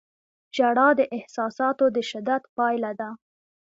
[0.55, 3.09] •ژړا د احساساتو د شدت پایله ده.